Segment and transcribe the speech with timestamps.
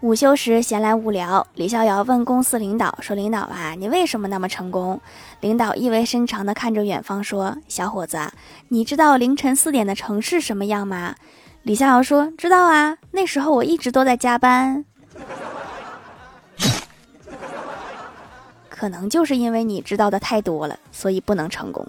[0.00, 5.00] 午休时闲来无聊，李逍遥问公司领导说：“领导啊，你为什么那么成功？”
[5.42, 8.30] 领导意味深长地看着远方说：“小伙子，
[8.68, 11.16] 你知道凌晨四点的城市什么样吗？”
[11.64, 14.84] 李逍遥说：“知道啊，那时候我一直都在加班。
[18.70, 21.84] ”可能就是因为你知道的太多了，所以不能成功。